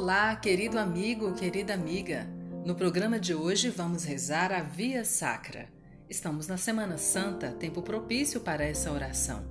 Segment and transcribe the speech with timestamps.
[0.00, 2.24] Olá, querido amigo, querida amiga.
[2.64, 5.68] No programa de hoje vamos rezar a Via Sacra.
[6.08, 9.44] Estamos na Semana Santa, tempo propício para essa oração.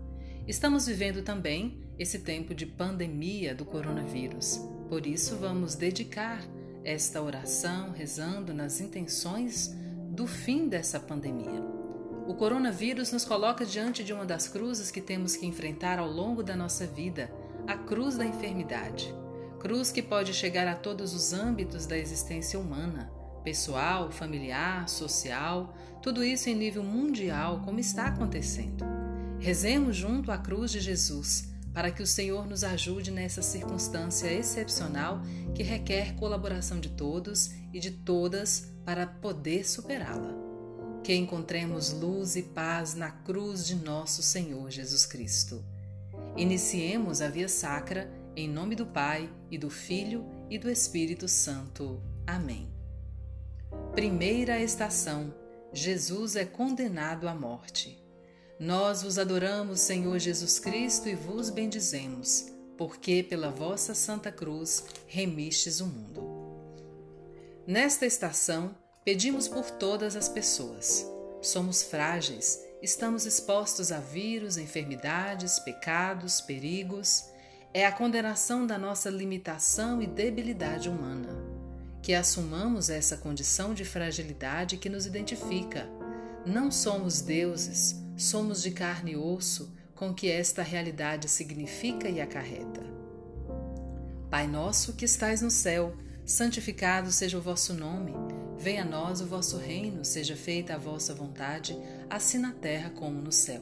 [0.47, 4.57] Estamos vivendo também esse tempo de pandemia do coronavírus.
[4.87, 6.41] Por isso vamos dedicar
[6.81, 9.75] esta oração rezando nas intenções
[10.11, 11.61] do fim dessa pandemia.
[12.25, 16.41] O coronavírus nos coloca diante de uma das cruzes que temos que enfrentar ao longo
[16.41, 17.29] da nossa vida,
[17.67, 19.13] a cruz da enfermidade
[19.57, 23.11] cruz que pode chegar a todos os âmbitos da existência humana,
[23.43, 28.85] pessoal, familiar, social, tudo isso em nível mundial, como está acontecendo.
[29.39, 35.21] Rezemos junto à cruz de Jesus, para que o Senhor nos ajude nessa circunstância excepcional
[35.53, 40.35] que requer colaboração de todos e de todas para poder superá-la.
[41.03, 45.63] Que encontremos luz e paz na cruz de nosso Senhor Jesus Cristo.
[46.35, 51.99] Iniciemos a via sacra em nome do Pai, e do Filho, e do Espírito Santo.
[52.27, 52.71] Amém.
[53.93, 55.33] Primeira estação:
[55.73, 57.99] Jesus é condenado à morte.
[58.59, 62.45] Nós vos adoramos, Senhor Jesus Cristo, e vos bendizemos,
[62.77, 66.21] porque pela vossa Santa Cruz remistes o mundo.
[67.65, 71.03] Nesta estação, pedimos por todas as pessoas.
[71.41, 77.35] Somos frágeis, estamos expostos a vírus, enfermidades, pecados, perigos
[77.77, 81.29] é a condenação da nossa limitação e debilidade humana.
[82.01, 85.87] Que assumamos essa condição de fragilidade que nos identifica.
[86.43, 92.81] Não somos deuses, somos de carne e osso, com que esta realidade significa e acarreta.
[94.27, 98.11] Pai nosso que estais no céu, santificado seja o vosso nome.
[98.57, 101.77] Venha a nós o vosso reino, seja feita a vossa vontade,
[102.09, 103.61] assim na terra como no céu.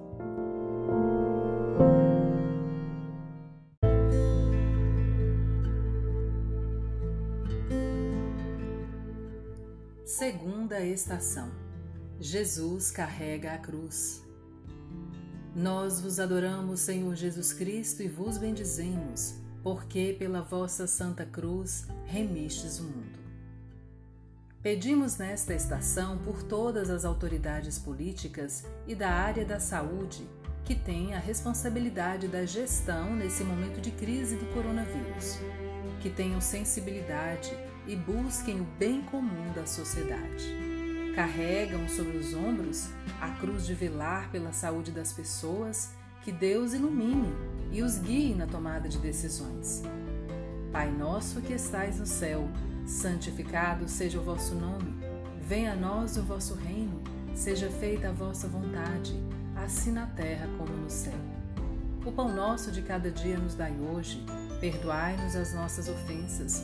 [10.21, 11.49] Segunda estação.
[12.19, 14.23] Jesus carrega a cruz.
[15.55, 19.33] Nós vos adoramos, Senhor Jesus Cristo, e vos bendizemos,
[19.63, 23.17] porque pela vossa santa cruz remistes o mundo.
[24.61, 30.29] Pedimos nesta estação por todas as autoridades políticas e da área da saúde
[30.63, 35.39] que têm a responsabilidade da gestão nesse momento de crise do coronavírus,
[35.99, 40.45] que tenham sensibilidade e busquem o bem comum da sociedade.
[41.15, 45.91] Carregam sobre os ombros a cruz de velar pela saúde das pessoas,
[46.21, 47.33] que Deus ilumine
[47.71, 49.83] e os guie na tomada de decisões.
[50.71, 52.47] Pai nosso que estais no céu,
[52.85, 54.95] santificado seja o vosso nome.
[55.41, 57.01] Venha a nós o vosso reino,
[57.33, 59.13] seja feita a vossa vontade,
[59.55, 61.19] assim na terra como no céu.
[62.05, 64.25] O pão nosso de cada dia nos dai hoje,
[64.59, 66.63] perdoai-nos as nossas ofensas,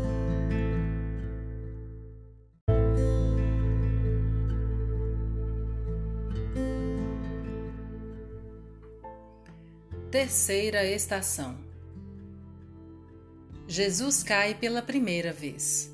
[10.11, 11.55] Terceira estação.
[13.65, 15.89] Jesus cai pela primeira vez.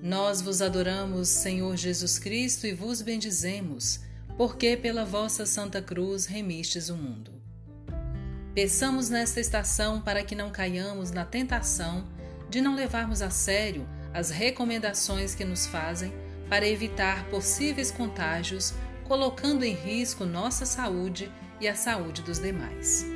[0.00, 3.98] Nós vos adoramos, Senhor Jesus Cristo, e vos bendizemos,
[4.36, 7.32] porque pela vossa Santa Cruz remistes o mundo.
[8.54, 12.06] Peçamos nesta estação para que não caiamos na tentação
[12.48, 16.12] de não levarmos a sério as recomendações que nos fazem
[16.48, 18.72] para evitar possíveis contágios,
[19.08, 21.28] colocando em risco nossa saúde
[21.60, 23.15] e a saúde dos demais.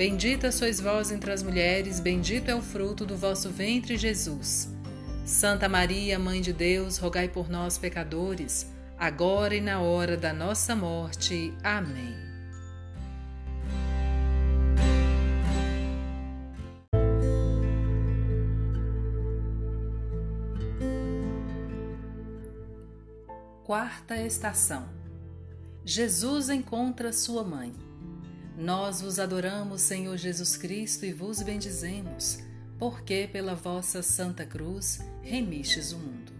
[0.00, 4.74] Bendita sois vós entre as mulheres, bendito é o fruto do vosso ventre, Jesus.
[5.26, 8.66] Santa Maria, Mãe de Deus, rogai por nós, pecadores,
[8.96, 11.52] agora e na hora da nossa morte.
[11.62, 12.16] Amém.
[23.64, 24.88] Quarta estação.
[25.84, 27.89] Jesus encontra sua mãe.
[28.60, 32.40] Nós vos adoramos, Senhor Jesus Cristo, e vos bendizemos,
[32.78, 36.30] porque pela vossa Santa Cruz remistes o mundo.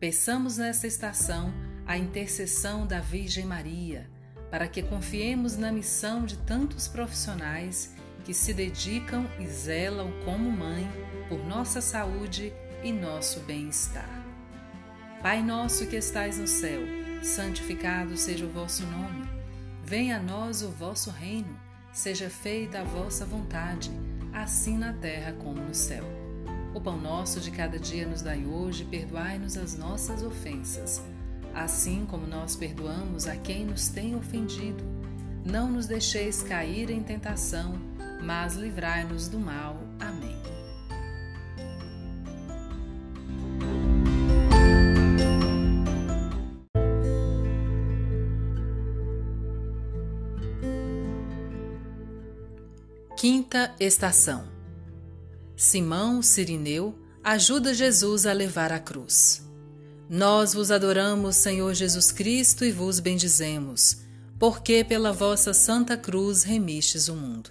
[0.00, 1.54] Peçamos nesta estação
[1.86, 4.10] a intercessão da Virgem Maria,
[4.50, 7.94] para que confiemos na missão de tantos profissionais
[8.24, 10.90] que se dedicam e zelam como mãe
[11.28, 12.52] por nossa saúde
[12.82, 14.10] e nosso bem-estar.
[15.22, 16.80] Pai nosso que estais no céu,
[17.22, 19.41] santificado seja o vosso nome.
[19.92, 21.54] Venha a nós o vosso reino,
[21.92, 23.90] seja feita a vossa vontade,
[24.32, 26.02] assim na terra como no céu.
[26.74, 31.04] O pão nosso de cada dia nos dai hoje, perdoai-nos as nossas ofensas,
[31.52, 34.82] assim como nós perdoamos a quem nos tem ofendido.
[35.44, 37.78] Não nos deixeis cair em tentação,
[38.22, 39.76] mas livrai-nos do mal.
[53.22, 54.48] Quinta estação.
[55.56, 59.48] Simão Sirineu ajuda Jesus a levar a cruz.
[60.10, 63.98] Nós vos adoramos, Senhor Jesus Cristo, e vos bendizemos,
[64.40, 67.50] porque pela vossa santa cruz remistes o mundo.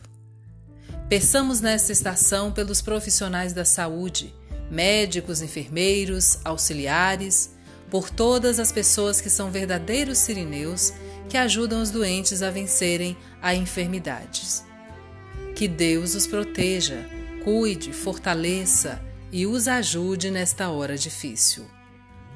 [1.07, 4.35] Peçamos nesta estação pelos profissionais da saúde,
[4.69, 7.51] médicos, enfermeiros, auxiliares,
[7.89, 10.91] por todas as pessoas que são verdadeiros sirineus
[11.29, 14.69] que ajudam os doentes a vencerem a enfermidades.
[15.62, 17.06] Que Deus os proteja,
[17.44, 19.00] cuide, fortaleça
[19.31, 21.68] e os ajude nesta hora difícil.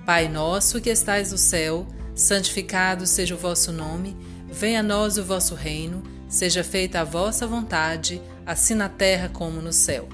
[0.06, 4.16] Pai nosso que estais no céu, santificado seja o vosso nome,
[4.48, 9.60] venha a nós o vosso reino, seja feita a vossa vontade, assim na terra como
[9.60, 10.08] no céu.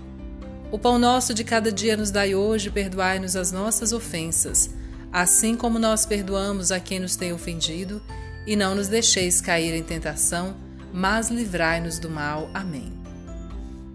[0.72, 4.69] O pão nosso de cada dia nos dai hoje, perdoai-nos as nossas ofensas,
[5.12, 8.02] assim como nós perdoamos a quem nos tem ofendido,
[8.48, 10.56] e não nos deixeis cair em tentação,
[10.94, 12.50] mas livrai-nos do mal.
[12.54, 13.00] Amém.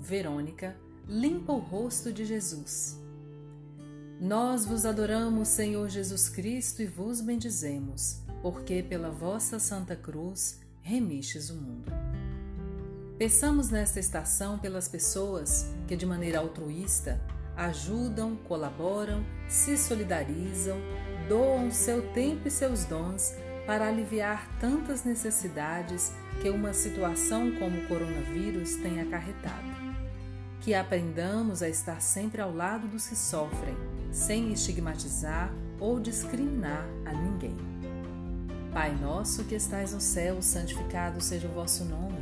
[0.00, 0.74] Verônica,
[1.06, 2.98] limpa o rosto de Jesus.
[4.18, 11.50] Nós vos adoramos, Senhor Jesus Cristo, e vos bendizemos, porque pela vossa Santa Cruz remistes
[11.50, 11.92] o mundo.
[13.18, 17.20] Peçamos nesta estação pelas pessoas que, de maneira altruísta,
[17.54, 20.78] ajudam, colaboram, se solidarizam,
[21.28, 23.34] doam seu tempo e seus dons
[23.66, 29.69] para aliviar tantas necessidades que uma situação como o coronavírus tem acarretado
[30.60, 33.74] que aprendamos a estar sempre ao lado dos que sofrem,
[34.12, 37.56] sem estigmatizar ou discriminar a ninguém.
[38.72, 42.18] Pai nosso que estais no céu, santificado seja o vosso nome.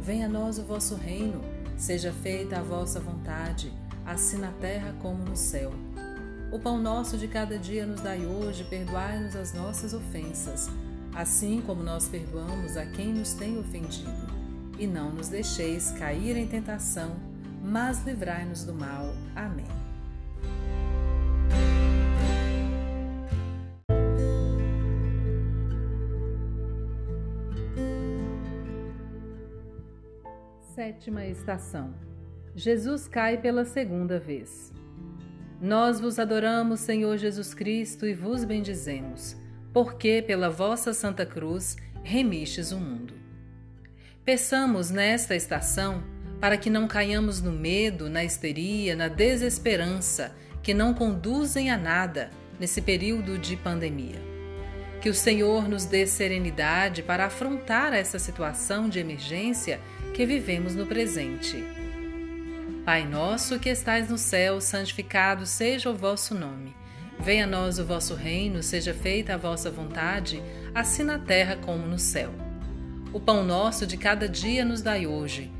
[0.00, 1.40] Venha a nós o vosso reino,
[1.76, 3.72] seja feita a vossa vontade,
[4.06, 5.72] assim na terra como no céu.
[6.52, 10.68] O pão nosso de cada dia nos dai hoje, perdoai-nos as nossas ofensas,
[11.14, 14.10] assim como nós perdoamos a quem nos tem ofendido.
[14.78, 17.29] E não nos deixeis cair em tentação,
[17.60, 19.14] mas livrai-nos do mal.
[19.34, 19.66] Amém.
[30.74, 31.94] Sétima estação.
[32.54, 34.72] Jesus cai pela segunda vez.
[35.60, 39.36] Nós vos adoramos, Senhor Jesus Cristo, e vos bendizemos,
[39.74, 43.12] porque pela vossa Santa Cruz remistes o mundo.
[44.24, 46.02] Peçamos nesta estação
[46.40, 52.30] para que não caiamos no medo, na histeria, na desesperança que não conduzem a nada
[52.58, 54.20] nesse período de pandemia.
[55.00, 59.80] Que o Senhor nos dê serenidade para afrontar essa situação de emergência
[60.14, 61.64] que vivemos no presente.
[62.84, 66.74] Pai nosso que estais no céu, santificado seja o vosso nome.
[67.18, 70.42] Venha a nós o vosso reino, seja feita a vossa vontade,
[70.74, 72.30] assim na terra como no céu.
[73.12, 75.59] O pão nosso de cada dia nos dai hoje.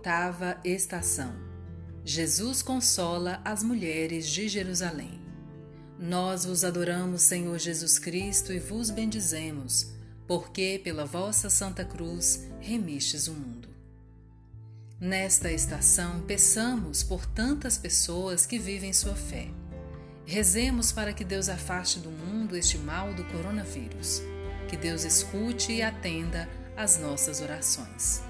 [0.00, 1.30] Oitava estação.
[2.02, 5.20] Jesus consola as mulheres de Jerusalém.
[5.98, 9.92] Nós vos adoramos, Senhor Jesus Cristo, e vos bendizemos,
[10.26, 13.68] porque pela vossa Santa Cruz remistes o mundo.
[14.98, 19.48] Nesta estação, peçamos por tantas pessoas que vivem sua fé.
[20.24, 24.22] Rezemos para que Deus afaste do mundo este mal do coronavírus.
[24.66, 28.29] Que Deus escute e atenda às nossas orações.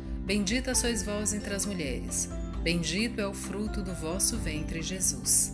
[0.33, 2.29] bendita sois vós entre as mulheres,
[2.63, 5.53] bendito é o fruto do vosso ventre, Jesus.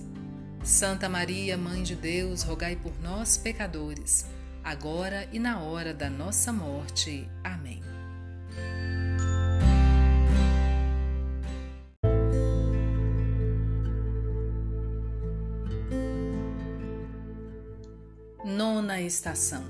[0.64, 4.28] Santa Maria, Mãe de Deus, rogai por nós, pecadores,
[4.64, 7.28] agora e na hora da nossa morte.
[7.44, 7.82] Amém.
[18.46, 19.66] Nona estação.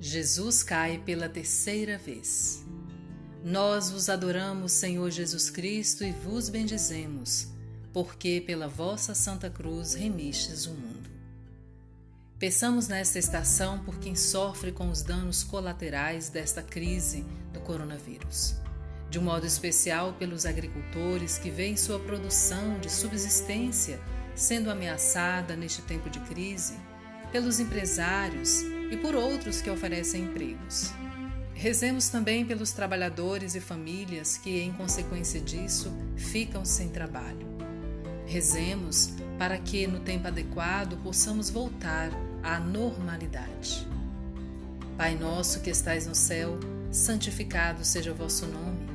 [0.00, 2.64] Jesus cai pela terceira vez.
[3.44, 7.52] Nós vos adoramos, Senhor Jesus Cristo, e vos bendizemos
[7.92, 11.10] porque pela vossa Santa Cruz remistes o mundo.
[12.38, 18.56] Peçamos nesta estação por quem sofre com os danos colaterais desta crise do coronavírus.
[19.10, 24.00] De um modo especial pelos agricultores que veem sua produção de subsistência
[24.34, 26.74] sendo ameaçada neste tempo de crise,
[27.30, 30.90] pelos empresários e por outros que oferecem empregos.
[31.54, 37.46] Rezemos também pelos trabalhadores e famílias que, em consequência disso, ficam sem trabalho.
[38.26, 42.10] Rezemos para que, no tempo adequado, possamos voltar
[42.42, 43.86] à normalidade.
[44.96, 46.58] Pai nosso que estais no céu,
[46.90, 48.86] santificado seja o vosso nome.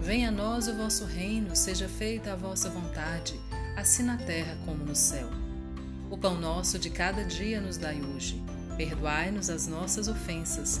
[0.00, 3.38] Venha a nós o vosso reino, seja feita a vossa vontade,
[3.76, 5.28] assim na terra como no céu.
[6.10, 8.42] O pão nosso de cada dia nos dai hoje.
[8.76, 10.80] Perdoai-nos as nossas ofensas,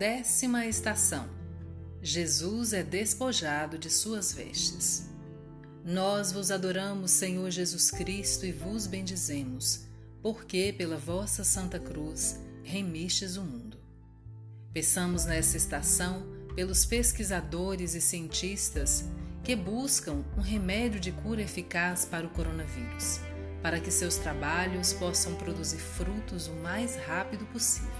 [0.00, 1.28] Décima estação.
[2.00, 5.10] Jesus é despojado de suas vestes.
[5.84, 9.84] Nós vos adoramos, Senhor Jesus Cristo, e vos bendizemos,
[10.22, 13.76] porque pela vossa Santa Cruz remistes o mundo.
[14.72, 19.04] Peçamos nessa estação pelos pesquisadores e cientistas
[19.44, 23.20] que buscam um remédio de cura eficaz para o coronavírus,
[23.62, 27.99] para que seus trabalhos possam produzir frutos o mais rápido possível.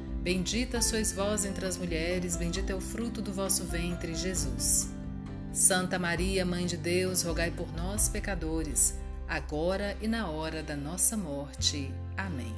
[0.21, 4.87] Bendita sois vós entre as mulheres, bendito é o fruto do vosso ventre, Jesus.
[5.51, 8.95] Santa Maria, Mãe de Deus, rogai por nós, pecadores,
[9.27, 11.91] agora e na hora da nossa morte.
[12.15, 12.53] Amém.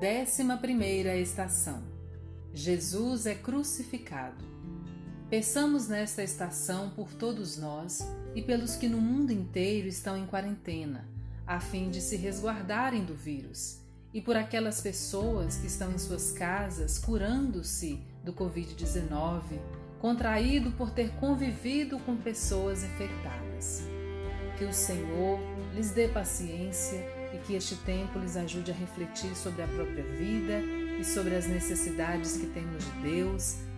[0.00, 1.82] Décima primeira estação.
[2.54, 4.55] Jesus é crucificado.
[5.28, 11.04] Peçamos nesta estação por todos nós e pelos que no mundo inteiro estão em quarentena,
[11.44, 13.80] a fim de se resguardarem do vírus,
[14.14, 19.42] e por aquelas pessoas que estão em suas casas curando-se do Covid-19,
[19.98, 23.82] contraído por ter convivido com pessoas infectadas.
[24.56, 25.40] Que o Senhor
[25.74, 27.04] lhes dê paciência
[27.34, 30.60] e que este tempo lhes ajude a refletir sobre a própria vida
[31.00, 33.56] e sobre as necessidades que temos de Deus,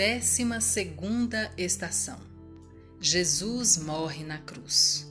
[0.00, 2.18] Décima segunda estação.
[2.98, 5.06] Jesus morre na cruz.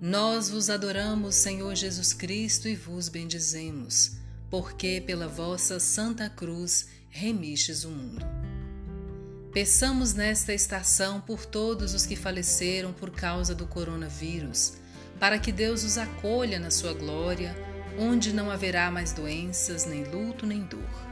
[0.00, 4.12] Nós vos adoramos, Senhor Jesus Cristo, e vos bendizemos,
[4.48, 8.24] porque pela vossa santa cruz remistes o mundo.
[9.52, 14.74] Peçamos nesta estação por todos os que faleceram por causa do coronavírus,
[15.18, 17.56] para que Deus os acolha na sua glória,
[17.98, 21.11] onde não haverá mais doenças, nem luto, nem dor.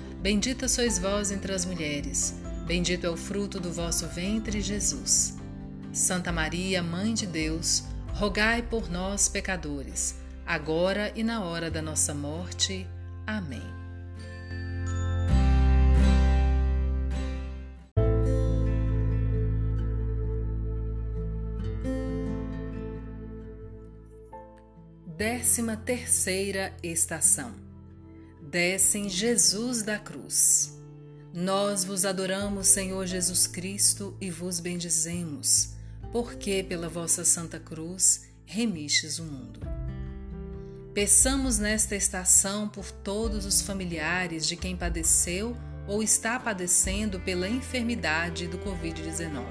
[0.21, 2.35] Bendita sois vós entre as mulheres,
[2.67, 5.35] bendito é o fruto do vosso ventre, Jesus.
[5.91, 12.13] Santa Maria, Mãe de Deus, rogai por nós, pecadores, agora e na hora da nossa
[12.13, 12.87] morte.
[13.25, 13.63] Amém.
[25.17, 27.70] Décima terceira estação
[28.51, 30.77] descem Jesus da cruz.
[31.33, 35.69] Nós vos adoramos, Senhor Jesus Cristo, e vos bendizemos,
[36.11, 39.61] porque pela vossa Santa Cruz remistes o mundo.
[40.93, 45.55] Peçamos nesta estação por todos os familiares de quem padeceu
[45.87, 49.45] ou está padecendo pela enfermidade do Covid-19,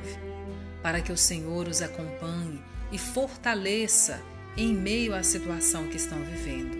[0.82, 4.20] para que o Senhor os acompanhe e fortaleça
[4.54, 6.79] em meio à situação que estão vivendo.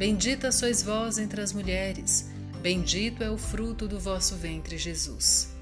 [0.00, 2.30] Bendita sois vós entre as mulheres,
[2.62, 5.54] bendito é o fruto do vosso ventre, Jesus.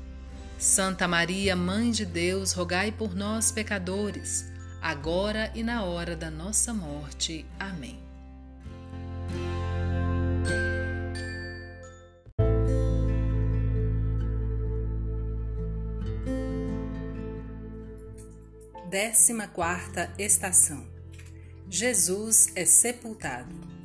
[0.56, 4.46] Santa Maria, Mãe de Deus, rogai por nós, pecadores,
[4.80, 7.44] agora e na hora da nossa morte.
[7.58, 7.98] Amém.
[18.88, 20.86] Décima quarta estação.
[21.68, 23.77] Jesus é sepultado.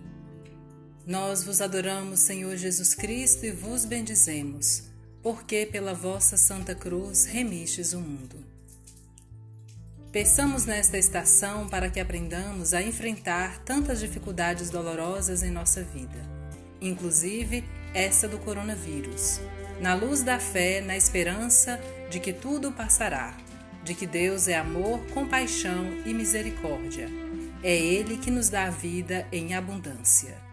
[1.05, 4.83] Nós vos adoramos, Senhor Jesus Cristo, e vos bendizemos,
[5.21, 8.37] porque pela vossa Santa Cruz remistes o mundo.
[10.13, 16.23] Peçamos nesta estação para que aprendamos a enfrentar tantas dificuldades dolorosas em nossa vida,
[16.79, 19.41] inclusive essa do coronavírus.
[19.81, 23.35] na luz da fé, na esperança de que tudo passará,
[23.83, 27.09] de que Deus é amor, compaixão e misericórdia.
[27.61, 30.52] É Ele que nos dá a vida em abundância.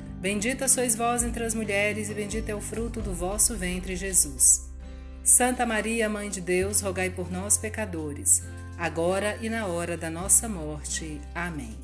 [0.21, 4.69] Bendita sois vós entre as mulheres, e bendito é o fruto do vosso ventre, Jesus.
[5.23, 8.43] Santa Maria, Mãe de Deus, rogai por nós, pecadores,
[8.77, 11.19] agora e na hora da nossa morte.
[11.33, 11.75] Amém.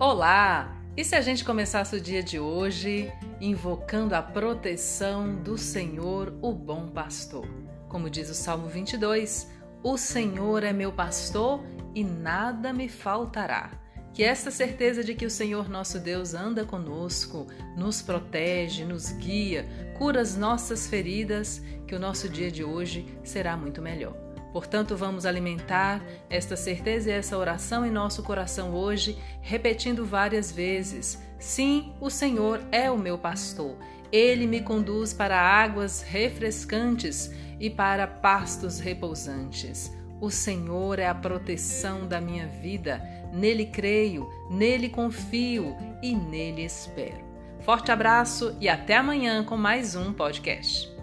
[0.00, 0.80] Olá!
[0.96, 6.54] E se a gente começasse o dia de hoje invocando a proteção do Senhor, o
[6.54, 7.65] bom pastor?
[7.96, 9.50] Como diz o Salmo 22,
[9.82, 13.70] o Senhor é meu pastor e nada me faltará.
[14.12, 19.66] Que esta certeza de que o Senhor nosso Deus anda conosco, nos protege, nos guia,
[19.96, 24.12] cura as nossas feridas, que o nosso dia de hoje será muito melhor.
[24.52, 31.18] Portanto, vamos alimentar esta certeza e essa oração em nosso coração hoje, repetindo várias vezes:
[31.38, 33.74] Sim, o Senhor é o meu pastor.
[34.12, 39.92] Ele me conduz para águas refrescantes e para pastos repousantes.
[40.20, 43.02] O Senhor é a proteção da minha vida.
[43.32, 47.24] Nele creio, nele confio e nele espero.
[47.60, 50.95] Forte abraço e até amanhã com mais um podcast.